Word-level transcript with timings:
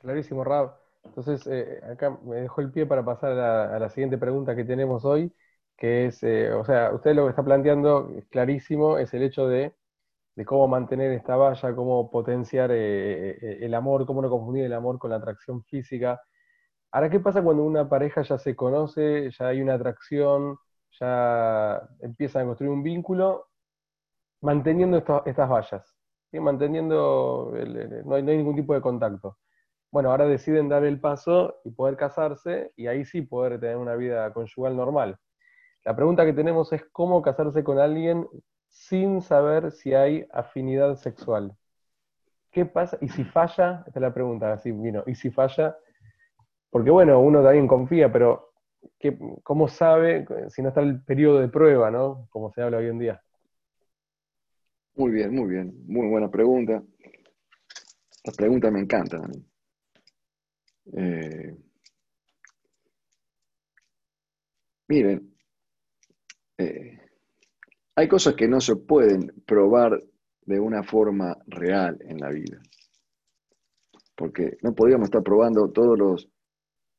Clarísimo, 0.00 0.44
Rab. 0.44 0.76
Entonces, 1.04 1.46
eh, 1.46 1.80
acá 1.90 2.10
me 2.24 2.36
dejó 2.36 2.60
el 2.60 2.70
pie 2.72 2.86
para 2.86 3.04
pasar 3.04 3.32
a 3.32 3.78
la, 3.78 3.88
siguiente 3.90 4.18
pregunta 4.18 4.56
que 4.56 4.64
tenemos 4.64 5.04
hoy, 5.04 5.32
que 5.76 6.06
es, 6.06 6.22
eh, 6.22 6.52
o 6.52 6.64
sea, 6.64 6.92
usted 6.92 7.14
lo 7.14 7.24
que 7.24 7.30
está 7.30 7.44
planteando 7.44 8.10
es 8.16 8.26
clarísimo, 8.26 8.98
es 8.98 9.12
el 9.14 9.22
hecho 9.22 9.46
de, 9.48 9.74
cómo 10.46 10.68
mantener 10.68 11.12
esta 11.12 11.36
valla, 11.36 11.74
cómo 11.74 12.10
potenciar 12.10 12.70
eh, 12.72 13.58
el 13.64 13.74
amor, 13.74 14.06
cómo 14.06 14.22
no 14.22 14.30
confundir 14.30 14.64
el 14.64 14.72
amor 14.74 14.98
con 14.98 15.10
la 15.10 15.16
atracción 15.16 15.62
física. 15.64 16.20
Ahora, 16.92 17.10
¿qué 17.10 17.20
pasa 17.20 17.42
cuando 17.42 17.64
una 17.64 17.88
pareja 17.88 18.22
ya 18.22 18.38
se 18.38 18.56
conoce, 18.56 19.30
ya 19.32 19.48
hay 19.48 19.62
una 19.62 19.74
atracción, 19.74 20.58
ya 21.00 21.82
empiezan 22.00 22.42
a 22.42 22.46
construir 22.46 22.72
un 22.72 22.82
vínculo, 22.82 23.48
manteniendo 24.40 24.98
estas 24.98 25.48
vallas? 25.50 25.96
manteniendo, 26.40 27.52
no, 28.04 28.14
hay, 28.14 28.22
ningún 28.22 28.56
tipo 28.56 28.74
de 28.74 28.80
contacto. 28.80 29.38
Bueno, 29.96 30.10
ahora 30.10 30.26
deciden 30.26 30.68
dar 30.68 30.84
el 30.84 31.00
paso 31.00 31.58
y 31.64 31.70
poder 31.70 31.96
casarse 31.96 32.70
y 32.76 32.86
ahí 32.86 33.06
sí 33.06 33.22
poder 33.22 33.58
tener 33.58 33.78
una 33.78 33.94
vida 33.94 34.30
conyugal 34.34 34.76
normal. 34.76 35.16
La 35.86 35.96
pregunta 35.96 36.26
que 36.26 36.34
tenemos 36.34 36.70
es 36.74 36.84
cómo 36.92 37.22
casarse 37.22 37.64
con 37.64 37.78
alguien 37.78 38.28
sin 38.68 39.22
saber 39.22 39.72
si 39.72 39.94
hay 39.94 40.26
afinidad 40.34 40.96
sexual. 40.96 41.56
¿Qué 42.50 42.66
pasa? 42.66 42.98
Y 43.00 43.08
si 43.08 43.24
falla, 43.24 43.84
esta 43.86 43.98
es 43.98 44.02
la 44.02 44.12
pregunta, 44.12 44.52
así 44.52 44.70
vino, 44.70 45.02
y 45.06 45.14
si 45.14 45.30
falla, 45.30 45.78
porque 46.68 46.90
bueno, 46.90 47.18
uno 47.18 47.42
también 47.42 47.66
confía, 47.66 48.12
pero 48.12 48.50
¿cómo 49.42 49.66
sabe 49.66 50.26
si 50.50 50.60
no 50.60 50.68
está 50.68 50.82
el 50.82 51.02
periodo 51.04 51.40
de 51.40 51.48
prueba, 51.48 51.90
¿no? 51.90 52.26
Como 52.28 52.52
se 52.52 52.60
habla 52.60 52.76
hoy 52.76 52.88
en 52.88 52.98
día. 52.98 53.22
Muy 54.94 55.10
bien, 55.10 55.34
muy 55.34 55.48
bien. 55.48 55.72
Muy 55.86 56.06
buena 56.06 56.30
pregunta. 56.30 56.82
Las 58.24 58.36
preguntas 58.36 58.70
me 58.70 58.80
encantan 58.80 59.24
a 59.24 59.28
mí. 59.28 59.42
Eh, 60.92 61.56
miren, 64.88 65.34
eh, 66.58 67.00
hay 67.96 68.08
cosas 68.08 68.34
que 68.34 68.46
no 68.46 68.60
se 68.60 68.76
pueden 68.76 69.32
probar 69.46 70.02
de 70.42 70.60
una 70.60 70.82
forma 70.82 71.36
real 71.46 71.98
en 72.02 72.18
la 72.18 72.30
vida. 72.30 72.60
Porque 74.14 74.56
no 74.62 74.74
podríamos 74.74 75.06
estar 75.06 75.22
probando 75.22 75.70
todos 75.70 75.98
los 75.98 76.28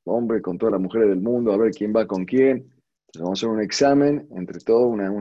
hombres 0.06 0.42
con 0.42 0.58
todas 0.58 0.74
las 0.74 0.82
mujeres 0.82 1.10
del 1.10 1.22
mundo 1.22 1.52
a 1.52 1.58
ver 1.58 1.72
quién 1.72 1.94
va 1.96 2.06
con 2.06 2.26
quién. 2.26 2.70
vamos 3.16 3.30
a 3.30 3.34
hacer 3.40 3.50
un 3.50 3.62
examen 3.62 4.28
entre 4.32 4.60
todos, 4.60 4.92
una, 4.92 5.12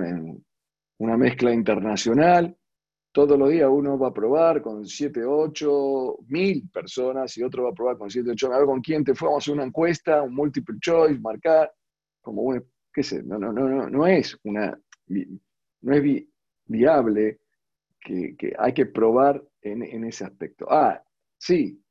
una 0.99 1.17
mezcla 1.17 1.53
internacional 1.53 2.57
todos 3.17 3.39
los 3.39 3.49
días 3.49 3.71
uno 3.73 3.99
va 3.99 4.09
a 4.09 4.13
probar 4.13 4.61
con 4.61 4.85
7, 4.85 5.25
8, 5.25 6.19
mil 6.29 6.69
personas 6.69 7.35
y 7.39 7.43
otro 7.43 7.63
va 7.63 7.71
a 7.71 7.73
probar 7.73 7.97
con 7.97 8.11
7, 8.11 8.33
8, 8.33 8.53
a 8.53 8.59
ver 8.59 8.67
con 8.67 8.83
quién 8.83 9.03
te 9.05 9.15
fue, 9.15 9.33
a 9.33 9.39
hacer 9.39 9.55
una 9.55 9.65
encuesta, 9.65 10.21
un 10.21 10.35
multiple 10.35 10.77
choice, 10.79 11.19
marcar, 11.19 11.73
como 12.21 12.43
un, 12.43 12.63
qué 12.93 13.03
sé, 13.03 13.23
no, 13.23 13.39
no, 13.39 13.55
no, 13.55 13.89
no, 13.89 14.07
es 14.07 14.39
una, 14.45 14.79
no 15.07 15.95
es 15.95 16.27
viable 16.67 17.41
que, 17.99 18.37
hay 18.59 18.75
que 18.75 18.85
probar 18.85 19.43
en, 19.63 19.83
en 19.83 20.05
ese 20.05 20.27
aspecto. 20.27 20.67
Ah, 20.69 21.03
sí, 21.39 21.83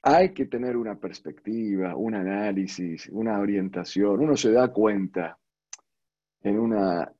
hay 0.00 0.32
que 0.32 0.46
tener 0.46 0.78
una 0.78 0.98
perspectiva, 0.98 1.94
un 1.94 2.14
análisis, 2.14 3.06
una 3.12 3.38
orientación, 3.38 4.18
uno 4.18 4.34
se 4.34 4.50
da 4.50 4.72
cuenta 4.72 5.38
en 6.42 6.58
un 6.58 6.74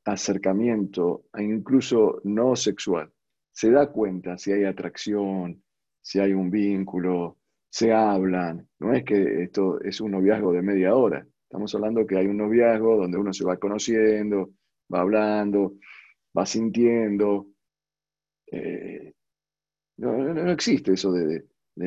acercamiento, 0.04 1.24
incluso 1.38 2.20
no 2.24 2.56
sexual, 2.56 3.12
se 3.52 3.70
da 3.70 3.90
cuenta 3.90 4.38
si 4.38 4.52
hay 4.52 4.64
atracción, 4.64 5.62
si 6.00 6.18
hay 6.18 6.32
un 6.32 6.50
vínculo, 6.50 7.38
se 7.68 7.92
hablan. 7.92 8.68
No 8.78 8.92
es 8.94 9.04
que 9.04 9.42
esto 9.42 9.80
es 9.80 10.00
un 10.00 10.12
noviazgo 10.12 10.52
de 10.52 10.62
media 10.62 10.94
hora. 10.94 11.27
Estamos 11.42 11.74
hablando 11.74 12.06
que 12.06 12.16
hay 12.16 12.27
un 12.27 12.38
noviazgo 12.38 12.96
donde 12.96 13.18
uno 13.18 13.32
se 13.32 13.44
va 13.44 13.58
conociendo, 13.58 14.50
va 14.92 15.00
hablando, 15.00 15.74
va 16.36 16.46
sintiendo. 16.46 17.48
Eh, 18.50 19.12
no, 19.98 20.50
existe 20.50 20.92
eso 20.92 21.12
de, 21.12 21.45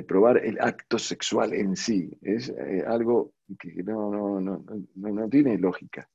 probar 0.07 0.37
el 0.37 0.59
acto 0.59 0.97
sexual 0.99 1.53
en 1.53 1.75
sí. 1.75 2.11
Es 2.21 2.49
eh, 2.49 2.83
algo 2.85 3.33
que 3.59 3.83
no, 3.83 4.39
no 4.39 5.29
tiene 5.29 5.57
lógica. 5.57 6.09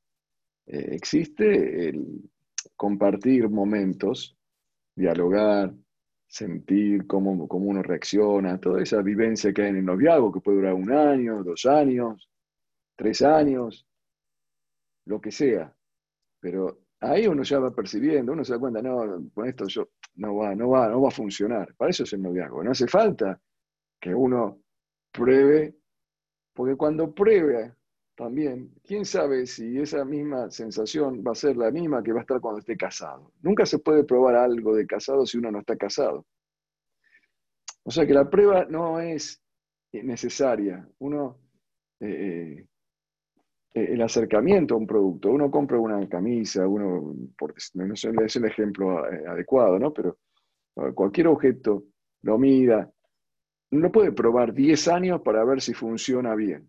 Eh, 0.69 0.95
existe 0.95 1.89
el 1.89 2.31
compartir 2.77 3.49
momentos, 3.49 4.37
dialogar, 4.95 5.75
sentir 6.27 7.07
cómo, 7.07 7.33
uno 7.33 7.83
reacciona, 7.83 8.61
toda 8.61 8.83
esa 8.83 9.01
vivencia 9.01 9.53
que 9.53 9.63
hay 9.63 9.69
en 9.71 9.77
el 9.77 9.85
noviazgo, 9.87 10.31
que 10.31 10.41
puede 10.41 10.59
durar 10.59 10.75
un 10.75 10.93
año, 10.93 11.43
dos 11.43 11.65
años, 11.65 12.29
tres 12.97 13.23
años, 13.23 13.87
lo 15.07 15.21
que 15.21 15.31
sea. 15.33 15.75
Pero 16.39 16.81
ahí 17.01 17.27
uno 17.27 17.43
ya 17.45 17.59
va 17.61 17.75
percibiendo, 17.75 18.33
uno 18.33 18.45
se 18.45 18.53
da 18.53 18.59
cuenta, 18.59 18.83
no, 18.83 19.31
con 19.33 19.49
esto 19.49 19.67
yo 19.69 19.89
no 20.17 20.37
va, 20.37 20.55
no 20.55 20.69
va, 20.69 20.89
no 20.89 21.01
va 21.01 21.09
a 21.09 21.13
funcionar. 21.13 21.75
Para 21.77 21.91
eso 21.91 22.03
es 22.05 22.13
el 22.13 22.21
noviazgo. 22.21 22.63
No 22.63 22.73
hace 22.73 22.87
falta 22.87 23.41
que 23.99 24.15
uno 24.15 24.61
pruebe, 25.13 25.77
porque 26.53 26.77
cuando 26.77 27.15
pruebe 27.15 27.78
también, 28.19 28.75
quién 28.85 29.05
sabe 29.05 29.47
si 29.47 29.79
esa 29.79 30.05
misma 30.05 30.51
sensación 30.51 31.23
va 31.25 31.31
a 31.31 31.37
ser 31.37 31.57
la 31.57 31.71
misma 31.71 32.03
que 32.03 32.13
va 32.13 32.19
a 32.19 32.23
estar 32.23 32.41
cuando 32.41 32.59
esté 32.59 32.77
casado. 32.77 33.31
Nunca 33.43 33.65
se 33.65 33.79
puede 33.79 34.03
probar 34.03 34.35
algo 34.35 34.75
de 34.75 34.89
casado 34.89 35.25
si 35.25 35.39
uno 35.39 35.53
no 35.53 35.61
está 35.61 35.77
casado. 35.77 36.27
O 37.85 37.93
sea 37.93 38.05
que 38.05 38.13
la 38.13 38.29
prueba 38.29 38.67
no 38.69 38.99
es 38.99 39.41
necesaria. 39.93 40.85
Uno, 40.99 41.39
eh, 42.01 42.67
eh, 43.73 43.89
el 43.93 44.03
acercamiento 44.03 44.75
a 44.75 44.79
un 44.79 44.87
producto, 44.89 45.31
uno 45.31 45.49
compra 45.49 45.79
una 45.79 46.09
camisa, 46.09 46.67
uno, 46.67 47.15
no 47.75 47.97
sé, 47.97 48.11
es 48.25 48.35
el 48.35 48.47
ejemplo 48.47 49.09
eh, 49.09 49.29
adecuado, 49.29 49.79
¿no? 49.79 49.93
Pero 49.93 50.19
cualquier 50.93 51.29
objeto 51.29 51.85
lo 52.23 52.37
mira, 52.37 52.91
no 53.71 53.93
puede 53.93 54.11
probar 54.11 54.53
10 54.53 54.89
años 54.89 55.21
para 55.23 55.45
ver 55.45 55.61
si 55.61 55.73
funciona 55.73 56.35
bien. 56.35 56.69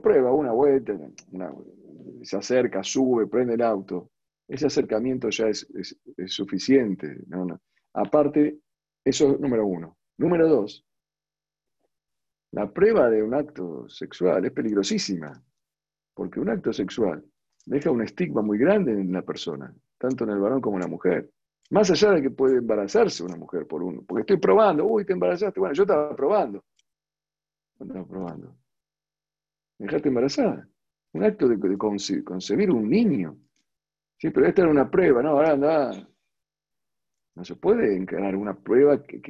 Prueba 0.00 0.32
una 0.32 0.52
vuelta, 0.52 0.96
se 2.22 2.36
acerca, 2.36 2.82
sube, 2.82 3.26
prende 3.26 3.54
el 3.54 3.62
auto. 3.62 4.10
Ese 4.48 4.66
acercamiento 4.66 5.28
ya 5.30 5.48
es, 5.48 5.66
suficiente. 6.26 7.24
Aparte, 7.94 8.58
eso 9.04 9.32
es 9.32 9.40
número 9.40 9.66
uno. 9.66 9.96
Número 10.18 10.48
dos, 10.48 10.84
la 12.52 12.72
prueba 12.72 13.10
de 13.10 13.22
un 13.22 13.34
acto 13.34 13.88
sexual 13.88 14.44
es 14.44 14.52
peligrosísima, 14.52 15.42
porque 16.14 16.40
un 16.40 16.48
acto 16.48 16.72
sexual 16.72 17.24
deja 17.66 17.90
un 17.90 18.02
estigma 18.02 18.40
muy 18.40 18.56
grande 18.56 18.92
en 18.92 19.12
la 19.12 19.22
persona, 19.22 19.74
tanto 19.98 20.24
en 20.24 20.30
el 20.30 20.38
varón 20.38 20.60
como 20.60 20.76
en 20.76 20.82
la 20.82 20.88
mujer. 20.88 21.30
Más 21.70 21.90
allá 21.90 22.12
de 22.12 22.22
que 22.22 22.30
puede 22.30 22.58
embarazarse 22.58 23.24
una 23.24 23.36
mujer 23.36 23.66
por 23.66 23.82
uno, 23.82 24.02
porque 24.06 24.20
estoy 24.20 24.38
probando, 24.38 24.86
uy, 24.86 25.04
te 25.04 25.12
embarazaste, 25.12 25.58
bueno, 25.60 25.74
yo 25.74 25.82
estaba 25.82 26.14
probando. 26.14 26.64
Estaba 27.78 28.06
probando 28.06 28.56
dejarte 29.78 30.08
embarazada. 30.08 30.68
Un 31.12 31.24
acto 31.24 31.48
de, 31.48 31.78
concebir 31.78 32.70
un 32.70 32.88
niño. 32.88 33.38
Sí, 34.18 34.30
pero 34.30 34.46
esta 34.46 34.62
era 34.62 34.70
una 34.70 34.90
prueba, 34.90 35.22
¿no? 35.22 35.30
Ahora 35.30 35.52
anda. 35.52 36.08
No 37.34 37.44
se 37.44 37.54
puede 37.54 37.94
encarar 37.94 38.34
una 38.34 38.54
prueba 38.54 39.02
que, 39.02 39.20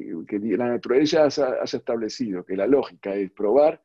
la 0.56 0.68
naturaleza 0.68 1.24
haya, 1.24 1.58
establecido, 1.64 2.44
que 2.44 2.56
la 2.56 2.66
lógica 2.66 3.14
es 3.16 3.32
probar 3.32 3.82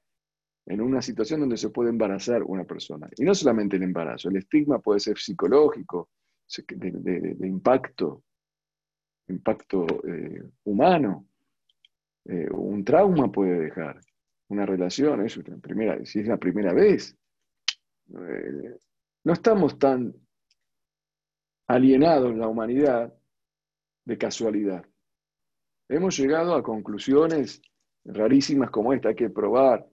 en 0.67 0.79
una 0.79 1.01
situación 1.01 1.39
donde 1.39 1.57
se 1.57 1.69
puede 1.69 1.89
embarazar 1.89 2.43
una 2.43 2.63
persona. 2.63 3.09
Y 3.17 3.23
no 3.23 3.33
solamente 3.33 3.77
el 3.77 3.83
embarazo, 3.83 4.29
el 4.29 4.37
estigma 4.37 4.77
puede 4.77 4.99
ser 4.99 5.17
psicológico, 5.17 6.09
de, 6.67 7.35
impacto, 7.47 8.23
impacto 9.27 9.87
eh, 10.07 10.43
humano, 10.65 11.25
eh, 12.25 12.47
un 12.51 12.83
trauma 12.83 13.31
puede 13.31 13.59
dejar 13.59 13.99
una 14.51 14.65
relación, 14.65 15.25
primera, 15.61 16.03
si 16.05 16.19
es 16.19 16.27
la 16.27 16.37
primera 16.37 16.73
vez. 16.73 17.17
Eh, 18.09 18.77
no 19.23 19.33
estamos 19.33 19.79
tan 19.79 20.13
alienados 21.67 22.31
en 22.31 22.39
la 22.39 22.49
humanidad 22.49 23.13
de 24.03 24.17
casualidad. 24.17 24.85
Hemos 25.87 26.17
llegado 26.17 26.55
a 26.55 26.63
conclusiones 26.63 27.61
rarísimas 28.03 28.71
como 28.71 28.91
esta, 28.91 29.09
hay 29.09 29.15
que 29.15 29.29
probar. 29.29 29.87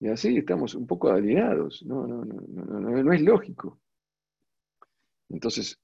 Y 0.00 0.08
así 0.08 0.36
estamos 0.36 0.74
un 0.74 0.86
poco 0.86 1.08
alienados. 1.10 1.82
No, 1.86 2.06
no, 2.06 2.24
no, 2.26 2.80
no, 2.80 3.12
es 3.12 3.22
lógico. 3.22 3.80
Entonces, 5.30 5.80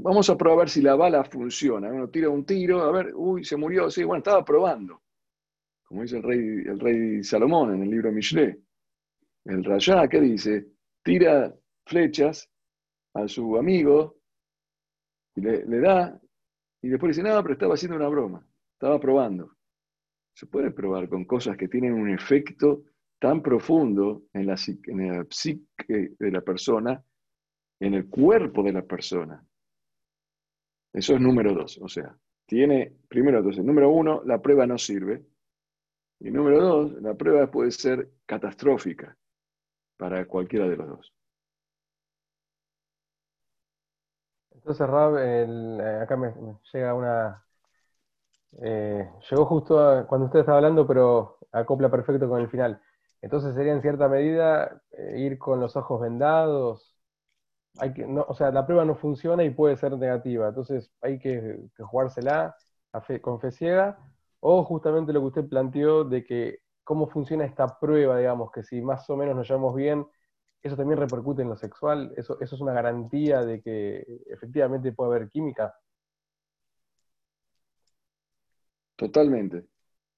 vamos 0.00 0.30
a 0.30 0.38
probar 0.38 0.70
si 0.70 0.80
la 0.80 0.94
bala 0.94 1.22
funciona. 1.24 1.92
Uno 1.92 2.08
tira 2.08 2.30
un 2.30 2.46
tiro, 2.46 2.80
a 2.80 2.92
ver, 2.92 3.12
uy, 3.14 3.44
se 3.44 3.58
murió, 3.58 3.90
sí, 3.90 4.04
bueno, 4.04 4.18
estaba 4.18 4.42
probando 4.42 5.02
como 5.88 6.02
dice 6.02 6.18
el 6.18 6.22
rey, 6.22 6.38
el 6.38 6.78
rey 6.78 7.24
Salomón 7.24 7.74
en 7.74 7.82
el 7.82 7.90
libro 7.90 8.12
Michelet. 8.12 8.60
El 9.46 9.64
Rayá, 9.64 10.06
¿qué 10.06 10.20
dice? 10.20 10.66
Tira 11.02 11.54
flechas 11.86 12.50
a 13.14 13.26
su 13.26 13.56
amigo 13.56 14.18
y 15.34 15.40
le, 15.40 15.80
da, 15.80 16.20
y 16.82 16.88
después 16.88 17.16
dice, 17.16 17.26
no, 17.26 17.40
pero 17.42 17.54
estaba 17.54 17.74
haciendo 17.74 17.96
una 17.96 18.08
broma, 18.08 18.46
estaba 18.74 19.00
probando. 19.00 19.56
Se 20.34 20.46
puede 20.46 20.70
probar 20.72 21.08
con 21.08 21.24
cosas 21.24 21.56
que 21.56 21.68
tienen 21.68 21.94
un 21.94 22.10
efecto 22.10 22.84
tan 23.18 23.42
profundo 23.42 24.24
en 24.34 24.46
la, 24.46 24.56
en 24.86 25.08
la 25.08 25.26
psique 25.30 26.14
de 26.18 26.30
la 26.30 26.42
persona, 26.42 27.02
en 27.80 27.94
el 27.94 28.08
cuerpo 28.08 28.62
de 28.62 28.72
la 28.72 28.82
persona. 28.82 29.42
Eso 30.92 31.14
es 31.14 31.20
número 31.20 31.54
dos. 31.54 31.78
O 31.78 31.88
sea, 31.88 32.14
tiene, 32.46 32.92
primero, 33.08 33.38
entonces, 33.38 33.64
número 33.64 33.90
uno, 33.90 34.22
la 34.24 34.42
prueba 34.42 34.66
no 34.66 34.76
sirve. 34.76 35.24
Y 36.20 36.30
número 36.30 36.60
dos, 36.60 36.92
la 37.02 37.14
prueba 37.14 37.50
puede 37.50 37.70
ser 37.70 38.10
catastrófica 38.26 39.16
para 39.96 40.26
cualquiera 40.26 40.68
de 40.68 40.76
los 40.76 40.88
dos. 40.88 41.14
Entonces, 44.68 44.86
Rab, 44.86 45.16
eh, 45.18 46.00
acá 46.02 46.16
me, 46.16 46.34
llega 46.72 46.94
una... 46.94 47.44
Eh, 48.62 49.08
llegó 49.30 49.46
justo 49.46 50.06
cuando 50.08 50.26
usted 50.26 50.40
estaba 50.40 50.58
hablando, 50.58 50.86
pero 50.86 51.38
acopla 51.52 51.90
perfecto 51.90 52.28
con 52.28 52.40
el 52.40 52.48
final. 52.50 52.80
Entonces 53.20 53.54
sería 53.54 53.72
en 53.72 53.82
cierta 53.82 54.08
medida 54.08 54.82
eh, 54.92 55.18
ir 55.20 55.38
con 55.38 55.60
los 55.60 55.76
ojos 55.76 56.00
vendados. 56.00 56.96
Hay 57.78 57.94
que, 57.94 58.06
no, 58.06 58.24
o 58.28 58.34
sea, 58.34 58.50
la 58.52 58.66
prueba 58.66 58.84
no 58.84 58.96
funciona 58.96 59.44
y 59.44 59.50
puede 59.50 59.76
ser 59.76 59.96
negativa. 59.98 60.48
Entonces 60.48 60.90
hay 61.00 61.18
que, 61.18 61.58
jugársela 61.78 62.56
con 63.22 63.40
fe 63.40 63.50
ciega. 63.52 63.98
O 64.40 64.64
justamente 64.64 65.12
lo 65.12 65.20
que 65.20 65.26
usted 65.26 65.48
planteó 65.48 66.04
de 66.04 66.24
que 66.24 66.60
cómo 66.84 67.08
funciona 67.08 67.44
esta 67.44 67.78
prueba, 67.78 68.18
digamos, 68.18 68.50
que 68.50 68.62
si 68.62 68.80
más 68.80 69.08
o 69.10 69.16
menos 69.16 69.36
nos 69.36 69.48
llevamos 69.48 69.74
bien, 69.74 70.06
eso 70.62 70.76
también 70.76 70.98
repercute 70.98 71.42
en 71.42 71.50
lo 71.50 71.56
sexual, 71.56 72.12
eso, 72.16 72.40
eso 72.40 72.54
es 72.56 72.60
una 72.60 72.72
garantía 72.72 73.44
de 73.44 73.60
que 73.60 74.04
efectivamente 74.26 74.92
puede 74.92 75.16
haber 75.16 75.28
química. 75.28 75.74
Totalmente. 78.96 79.66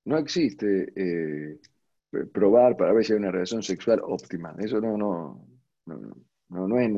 No 0.04 0.16
existe 0.16 0.92
eh, 0.96 1.60
probar 2.32 2.76
para 2.76 2.92
ver 2.92 3.04
si 3.04 3.12
hay 3.12 3.18
una 3.18 3.30
relación 3.30 3.62
sexual 3.62 4.00
óptima. 4.02 4.54
Eso 4.58 4.80
no, 4.80 4.96
no, 4.96 5.46
no, 5.86 6.66
no, 6.66 6.78
es, 6.78 6.90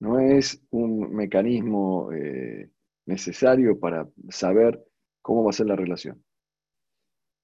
no, 0.00 0.18
es, 0.18 0.62
un 0.70 1.14
mecanismo 1.14 2.12
eh, 2.12 2.70
necesario 3.06 3.78
para 3.80 4.06
saber 4.28 4.84
cómo 5.28 5.44
va 5.44 5.50
a 5.50 5.52
ser 5.52 5.66
la 5.66 5.76
relación. 5.76 6.24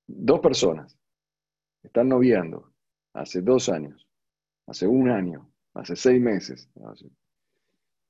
Dos 0.07 0.41
personas 0.41 0.99
están 1.83 2.09
noviando 2.09 2.73
hace 3.13 3.43
dos 3.43 3.69
años 3.69 4.09
hace 4.67 4.87
un 4.87 5.11
año, 5.11 5.53
hace 5.75 5.97
seis 5.97 6.19
meses. 6.21 6.71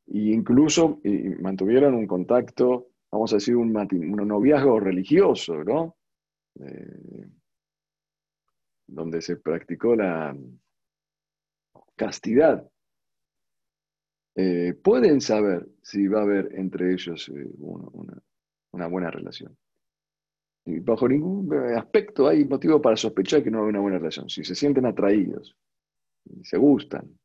Y 0.06 0.32
incluso 0.32 1.00
mantuvieron 1.40 1.94
un 1.94 2.06
contacto, 2.06 2.90
vamos 3.10 3.32
a 3.32 3.36
decir, 3.36 3.56
un, 3.56 3.72
noviazgo 3.72 4.78
religioso, 4.78 5.64
¿no? 5.64 5.96
Eh, 6.60 7.26
donde 8.86 9.20
se 9.20 9.36
practicó 9.38 9.96
la 9.96 10.36
castidad. 11.96 12.64
Eh, 14.36 14.74
pueden 14.82 15.20
saber 15.20 15.66
si 15.82 16.06
va 16.06 16.20
a 16.20 16.22
haber 16.22 16.54
entre 16.54 16.92
ellos 16.92 17.28
eh, 17.28 17.48
una, 18.72 18.86
buena 18.88 19.10
relación. 19.10 19.56
Bajo 20.66 21.08
ningún 21.08 21.52
aspecto 21.76 22.26
hay 22.26 22.44
motivo 22.44 22.80
para 22.80 22.96
sospechar 22.96 23.42
que 23.42 23.50
no 23.50 23.62
hay 23.62 23.68
una 23.68 23.80
buena 23.80 23.98
relación. 23.98 24.30
Si 24.30 24.44
se 24.44 24.54
sienten 24.54 24.86
atraídos, 24.86 25.54
se 26.42 26.56
gustan. 26.56 27.18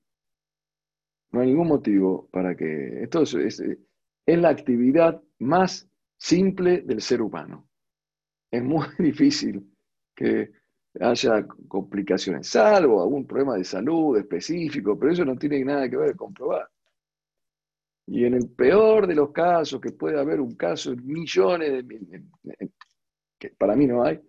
No 1.32 1.42
hay 1.42 1.48
ningún 1.48 1.68
motivo 1.68 2.28
para 2.32 2.56
que... 2.56 3.04
Esto 3.04 3.22
es, 3.22 3.34
es, 3.36 3.78
la 4.26 4.50
actividad 4.50 5.22
más 5.40 5.90
simple 6.18 6.82
del 6.82 7.02
ser 7.02 7.22
humano. 7.22 7.68
Es 8.52 8.64
muy 8.64 8.86
difícil 9.00 9.72
que 10.14 10.52
haya 11.00 11.48
complicaciones, 11.68 12.48
salvo 12.48 13.02
algún 13.02 13.26
problema 13.26 13.56
de 13.56 13.64
salud 13.64 14.18
específico, 14.18 14.98
pero 14.98 15.14
eso 15.14 15.24
no 15.24 15.38
tiene 15.38 15.64
nada 15.64 15.90
que 15.90 15.96
ver 15.96 16.16
con 16.16 16.34
probar. 16.34 16.70
Y 18.08 18.26
en 18.26 18.34
el 18.34 18.50
peor 18.50 19.06
de 19.06 19.16
los 19.16 19.32
casos, 19.32 19.80
que 19.80 19.92
puede 19.92 20.20
haber 20.20 20.42
un 20.42 20.56
caso 20.56 20.92
en 20.92 21.06
millones 21.06 21.88
de... 21.88 22.24
que 23.40 23.50
para 23.50 23.76
mí 23.76 23.88
no 23.88 24.04
hay, 24.04 24.20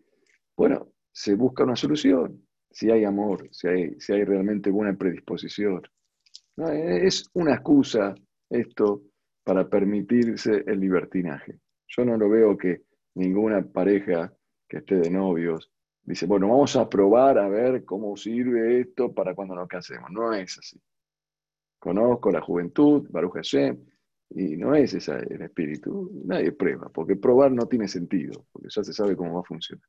bueno, 0.56 0.92
se 1.12 1.34
busca 1.34 1.64
una 1.64 1.76
solución 1.76 2.46
si 2.70 2.90
hay 2.90 3.04
amor, 3.04 3.48
si 3.50 3.68
hay, 3.68 4.00
si 4.00 4.12
hay 4.12 4.24
realmente 4.24 4.70
buena 4.70 4.96
predisposición. 4.96 5.82
No, 6.56 6.68
es 6.68 7.28
una 7.34 7.54
excusa 7.54 8.14
esto 8.48 9.02
para 9.42 9.68
permitirse 9.68 10.62
el 10.66 10.80
libertinaje. 10.80 11.58
Yo 11.88 12.04
no 12.04 12.16
lo 12.16 12.28
veo 12.28 12.56
que 12.56 12.82
ninguna 13.14 13.62
pareja 13.62 14.32
que 14.68 14.78
esté 14.78 14.96
de 14.96 15.10
novios 15.10 15.70
dice, 16.02 16.26
bueno, 16.26 16.48
vamos 16.48 16.76
a 16.76 16.88
probar 16.88 17.38
a 17.38 17.48
ver 17.48 17.84
cómo 17.84 18.16
sirve 18.16 18.80
esto 18.80 19.12
para 19.12 19.34
cuando 19.34 19.54
nos 19.54 19.68
casemos. 19.68 20.10
No 20.10 20.32
es 20.32 20.58
así. 20.58 20.80
Conozco 21.78 22.30
la 22.30 22.40
juventud, 22.40 23.08
Baruch 23.10 23.34
Hashem, 23.34 23.84
y 24.30 24.56
no 24.56 24.74
es 24.74 24.94
ese 24.94 25.12
el 25.12 25.42
espíritu. 25.42 26.10
Nadie 26.24 26.52
prueba, 26.52 26.88
porque 26.88 27.16
probar 27.16 27.50
no 27.52 27.66
tiene 27.66 27.88
sentido, 27.88 28.44
porque 28.52 28.68
ya 28.70 28.84
se 28.84 28.92
sabe 28.92 29.16
cómo 29.16 29.34
va 29.34 29.40
a 29.40 29.44
funcionar. 29.44 29.84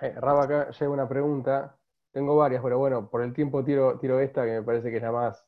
Eh, 0.00 0.14
Raba, 0.16 0.44
acá 0.44 0.70
llega 0.70 0.90
una 0.90 1.08
pregunta. 1.08 1.76
Tengo 2.10 2.36
varias, 2.36 2.62
pero 2.62 2.78
bueno, 2.78 3.08
por 3.08 3.22
el 3.22 3.32
tiempo 3.32 3.64
tiro, 3.64 3.98
tiro 3.98 4.20
esta, 4.20 4.44
que 4.44 4.52
me 4.52 4.62
parece 4.62 4.90
que 4.90 4.96
es 4.96 5.02
la 5.02 5.12
más, 5.12 5.46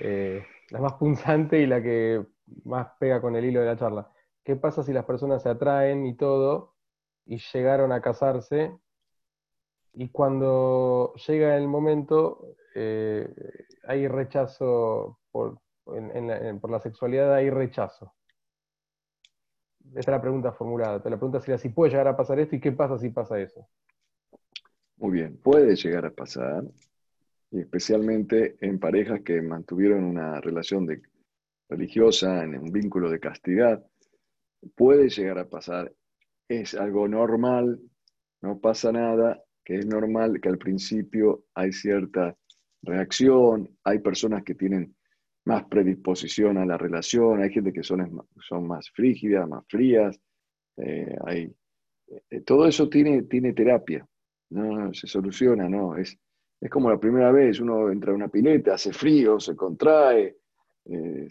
eh, 0.00 0.44
la 0.70 0.80
más 0.80 0.94
punzante 0.94 1.60
y 1.60 1.66
la 1.66 1.82
que 1.82 2.24
más 2.64 2.88
pega 2.98 3.20
con 3.20 3.36
el 3.36 3.44
hilo 3.44 3.60
de 3.60 3.66
la 3.66 3.76
charla. 3.76 4.10
¿Qué 4.42 4.56
pasa 4.56 4.82
si 4.82 4.92
las 4.92 5.04
personas 5.04 5.42
se 5.42 5.48
atraen 5.48 6.06
y 6.06 6.16
todo, 6.16 6.74
y 7.26 7.38
llegaron 7.52 7.92
a 7.92 8.00
casarse, 8.00 8.76
y 9.94 10.08
cuando 10.08 11.12
llega 11.26 11.56
el 11.56 11.68
momento, 11.68 12.56
eh, 12.74 13.28
hay 13.86 14.08
rechazo 14.08 15.18
por, 15.30 15.58
por 15.84 16.70
la 16.70 16.80
sexualidad, 16.80 17.34
hay 17.34 17.50
rechazo? 17.50 18.14
Esta 19.88 20.00
es 20.00 20.08
la 20.08 20.20
pregunta 20.20 20.52
formulada. 20.52 20.96
La 21.04 21.16
pregunta 21.16 21.40
sería 21.40 21.58
si 21.58 21.68
puede 21.68 21.90
llegar 21.90 22.08
a 22.08 22.16
pasar 22.16 22.38
esto 22.38 22.56
y 22.56 22.60
qué 22.60 22.72
pasa 22.72 22.98
si 22.98 23.10
pasa 23.10 23.38
eso. 23.40 23.68
Muy 24.96 25.12
bien, 25.12 25.36
puede 25.38 25.74
llegar 25.74 26.06
a 26.06 26.10
pasar, 26.10 26.64
y 27.50 27.60
especialmente 27.60 28.56
en 28.60 28.78
parejas 28.78 29.20
que 29.22 29.42
mantuvieron 29.42 30.04
una 30.04 30.40
relación 30.40 30.86
religiosa, 31.68 32.44
en 32.44 32.58
un 32.58 32.70
vínculo 32.70 33.10
de 33.10 33.18
castidad, 33.18 33.84
puede 34.76 35.08
llegar 35.08 35.38
a 35.38 35.48
pasar. 35.48 35.92
Es 36.48 36.74
algo 36.74 37.08
normal, 37.08 37.80
no 38.40 38.60
pasa 38.60 38.92
nada, 38.92 39.42
que 39.64 39.78
es 39.78 39.86
normal 39.86 40.40
que 40.40 40.48
al 40.48 40.58
principio 40.58 41.44
hay 41.54 41.72
cierta 41.72 42.36
reacción, 42.82 43.76
hay 43.84 43.98
personas 43.98 44.44
que 44.44 44.54
tienen 44.54 44.94
más 45.44 45.64
predisposición 45.64 46.58
a 46.58 46.66
la 46.66 46.78
relación, 46.78 47.42
hay 47.42 47.50
gente 47.50 47.72
que 47.72 47.82
son, 47.82 48.26
son 48.40 48.66
más 48.66 48.90
frígidas, 48.90 49.48
más 49.48 49.64
frías, 49.68 50.18
eh, 50.76 51.16
hay, 51.26 51.54
eh, 52.30 52.40
todo 52.42 52.66
eso 52.66 52.88
tiene, 52.88 53.22
tiene 53.22 53.52
terapia, 53.52 54.06
¿no? 54.50 54.92
se 54.94 55.06
soluciona, 55.06 55.68
¿no? 55.68 55.96
Es, 55.96 56.16
es 56.60 56.70
como 56.70 56.90
la 56.90 56.98
primera 56.98 57.32
vez, 57.32 57.58
uno 57.60 57.90
entra 57.90 58.12
a 58.12 58.14
una 58.14 58.28
pileta, 58.28 58.74
hace 58.74 58.92
frío, 58.92 59.40
se 59.40 59.56
contrae, 59.56 60.36
eh, 60.84 61.28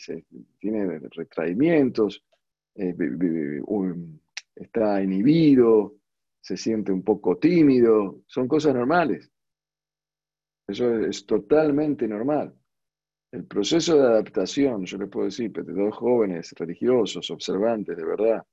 tiene 0.60 1.00
retraimientos, 1.10 2.24
está 4.56 5.02
inhibido, 5.02 5.96
se 6.42 6.58
siente 6.58 6.92
un 6.92 7.04
poco 7.04 7.38
tímido, 7.38 8.22
son 8.28 8.48
cosas 8.48 8.74
normales. 8.74 9.32
Eso 10.68 11.06
es 11.06 11.26
totalmente 11.26 12.08
normal. 12.08 12.54
El 13.32 13.46
proceso 13.46 13.96
de 13.96 14.08
adaptación, 14.08 14.84
yo 14.86 14.98
les 14.98 15.10
puedo 15.10 15.26
decir, 15.26 15.52
de 15.52 15.74
dos 15.74 15.96
jóvenes 15.96 16.52
religiosos, 16.58 17.32
observantes 17.32 17.96
de 17.96 18.06
verdad, 18.06 18.46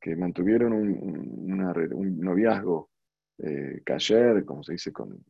que 0.00 0.16
mantuvieron 0.16 0.72
un, 0.72 2.20
noviazgo 2.20 2.88
eh, 3.38 3.82
como 4.46 4.62
se 4.62 4.72
dice, 4.72 4.92
con, 4.92 5.22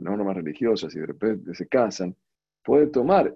normas 0.00 0.36
religiosas 0.36 0.94
y 0.94 0.98
de 0.98 1.06
repente 1.06 1.54
se 1.54 1.66
casan, 1.66 2.14
puede 2.62 2.88
tomar 2.88 3.34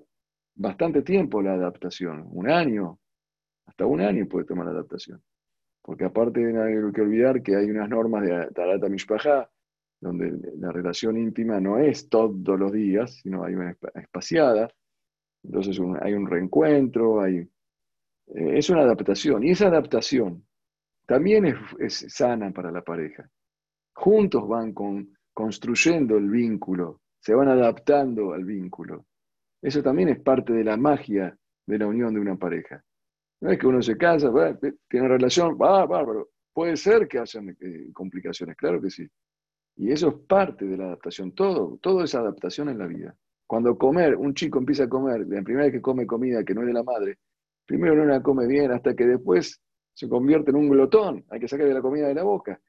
bastante 0.54 1.02
tiempo 1.02 1.40
la 1.40 1.54
adaptación, 1.54 2.28
un 2.30 2.50
año, 2.50 2.98
hasta 3.66 3.86
un 3.86 4.02
año 4.02 4.26
puede 4.28 4.44
tomar 4.44 4.66
la 4.66 4.72
adaptación. 4.72 5.22
Porque 5.82 6.04
aparte 6.04 6.40
hay 6.44 6.92
que 6.92 7.00
olvidar 7.00 7.42
que 7.42 7.56
hay 7.56 7.70
unas 7.70 7.88
normas 7.88 8.22
de 8.22 8.48
Tarata 8.54 8.88
Mishpajá, 8.88 9.50
donde 9.98 10.38
la 10.58 10.70
relación 10.72 11.16
íntima 11.16 11.58
no 11.58 11.78
es 11.78 12.08
todos 12.10 12.58
los 12.58 12.70
días, 12.70 13.14
sino 13.22 13.44
hay 13.44 13.54
una 13.54 13.74
espaciada, 13.94 14.70
entonces 15.42 15.78
hay 16.02 16.12
un 16.14 16.26
reencuentro, 16.26 17.26
eh, 17.26 17.48
es 18.26 18.70
una 18.70 18.82
adaptación. 18.82 19.42
Y 19.44 19.50
esa 19.50 19.68
adaptación 19.68 20.44
también 21.06 21.44
es, 21.78 22.06
sana 22.08 22.52
para 22.52 22.70
la 22.70 22.82
pareja. 22.82 23.28
Juntos 23.94 24.46
van 24.48 24.72
con, 24.72 25.16
construyendo 25.32 26.16
el 26.16 26.30
vínculo, 26.30 27.00
se 27.18 27.34
van 27.34 27.48
adaptando 27.48 28.32
al 28.32 28.44
vínculo. 28.44 29.06
Eso 29.60 29.82
también 29.82 30.10
es 30.10 30.20
parte 30.20 30.52
de 30.52 30.64
la 30.64 30.76
magia 30.76 31.36
de 31.66 31.78
la 31.78 31.86
unión 31.86 32.14
de 32.14 32.20
una 32.20 32.36
pareja. 32.36 32.82
No 33.40 33.50
es 33.50 33.58
que 33.58 33.66
uno 33.66 33.82
se 33.82 33.96
casa, 33.96 34.30
tiene 34.88 35.08
relación, 35.08 35.56
va, 35.60 35.86
bárbaro. 35.86 36.30
Puede 36.52 36.76
ser 36.76 37.08
que 37.08 37.18
hayan 37.18 37.50
eh, 37.60 37.90
complicaciones, 37.92 38.56
claro 38.56 38.80
que 38.80 38.90
sí. 38.90 39.06
Y 39.76 39.92
eso 39.92 40.08
es 40.08 40.14
parte 40.26 40.66
de 40.66 40.76
la 40.76 40.84
adaptación, 40.84 41.32
todo, 41.32 41.78
todo 41.80 42.04
es 42.04 42.14
adaptación 42.14 42.68
en 42.68 42.78
la 42.78 42.86
vida. 42.86 43.16
Cuando 43.50 43.76
comer, 43.76 44.14
un 44.14 44.32
chico 44.32 44.60
empieza 44.60 44.84
a 44.84 44.88
comer, 44.88 45.26
la 45.26 45.42
primera 45.42 45.64
vez 45.64 45.72
que 45.72 45.82
come 45.82 46.06
comida 46.06 46.44
que 46.44 46.54
no 46.54 46.60
es 46.60 46.68
de 46.68 46.72
la 46.72 46.84
madre, 46.84 47.18
primero 47.66 47.96
no 47.96 48.04
la 48.04 48.22
come 48.22 48.46
bien 48.46 48.70
hasta 48.70 48.94
que 48.94 49.04
después 49.04 49.60
se 49.92 50.08
convierte 50.08 50.52
en 50.52 50.56
un 50.56 50.68
glotón, 50.68 51.24
hay 51.28 51.40
que 51.40 51.48
sacarle 51.48 51.74
la 51.74 51.82
comida 51.82 52.06
de 52.06 52.14
la 52.14 52.22
boca, 52.22 52.60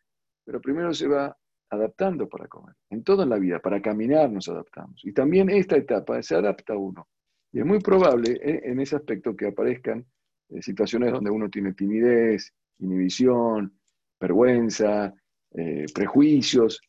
pero 0.43 0.59
primero 0.59 0.91
se 0.91 1.07
va 1.07 1.37
adaptando 1.69 2.27
para 2.27 2.47
comer. 2.47 2.73
En 2.89 3.03
todo 3.03 3.21
en 3.21 3.29
la 3.29 3.37
vida, 3.37 3.59
para 3.59 3.79
caminar 3.79 4.31
nos 4.31 4.49
adaptamos. 4.49 4.99
Y 5.05 5.13
también 5.13 5.51
esta 5.51 5.77
etapa 5.77 6.19
se 6.23 6.33
adapta 6.33 6.75
uno. 6.75 7.07
Y 7.51 7.59
es 7.59 7.65
muy 7.67 7.79
probable 7.79 8.39
eh, 8.41 8.61
en 8.63 8.79
ese 8.79 8.95
aspecto 8.95 9.35
que 9.35 9.49
aparezcan 9.49 10.03
eh, 10.49 10.63
situaciones 10.63 11.11
donde 11.11 11.29
uno 11.29 11.47
tiene 11.47 11.73
timidez, 11.73 12.55
inhibición, 12.79 13.71
vergüenza, 14.19 15.13
eh, 15.51 15.85
prejuicios. 15.93 16.81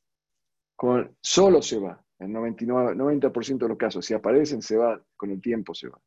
Con, 0.74 1.14
solo 1.20 1.60
se 1.60 1.78
va. 1.78 2.02
En 2.22 2.32
99, 2.32 2.94
90% 2.94 3.58
de 3.58 3.68
los 3.68 3.78
casos, 3.78 4.06
si 4.06 4.14
aparecen, 4.14 4.62
se 4.62 4.76
va, 4.76 5.02
con 5.16 5.30
el 5.30 5.40
tiempo 5.40 5.74
se 5.74 5.88
va. 5.88 6.00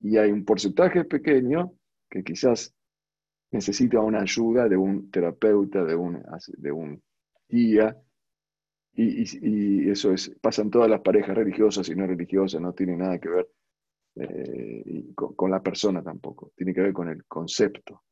Y 0.00 0.16
hay 0.16 0.30
un 0.30 0.44
porcentaje 0.44 1.04
pequeño 1.04 1.72
que 2.08 2.22
quizás 2.22 2.72
necesita 3.50 4.00
una 4.00 4.20
ayuda 4.20 4.68
de 4.68 4.76
un 4.76 5.10
terapeuta, 5.10 5.84
de 5.84 5.96
un, 5.96 6.22
de 6.58 6.72
un 6.72 7.02
guía, 7.48 8.00
y, 8.92 9.90
eso 9.90 10.12
es, 10.12 10.30
pasan 10.40 10.70
todas 10.70 10.88
las 10.88 11.00
parejas 11.00 11.36
religiosas 11.36 11.88
y 11.88 11.94
no 11.94 12.06
religiosas, 12.06 12.60
no 12.60 12.72
tiene 12.72 12.96
nada 12.96 13.18
que 13.18 13.28
ver 13.28 13.50
eh, 14.14 15.12
con, 15.14 15.50
la 15.50 15.62
persona 15.62 16.02
tampoco, 16.02 16.52
tiene 16.56 16.72
que 16.72 16.80
ver 16.80 16.92
con 16.92 17.08
el 17.08 17.24
concepto. 17.26 18.04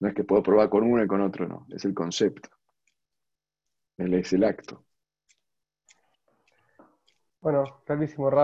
No 0.00 0.08
es 0.08 0.14
que 0.14 0.24
puedo 0.24 0.42
probar 0.42 0.68
con 0.68 0.82
uno 0.82 1.02
y 1.02 1.06
con 1.06 1.20
otro, 1.20 1.46
no, 1.46 1.66
es 1.70 1.84
el 1.84 1.94
concepto. 1.94 2.50
Es 3.96 4.32
el 4.32 4.44
acto. 4.44 4.84
Bueno, 7.42 7.82
clarísimo, 7.84 8.30
Rab. 8.30 8.40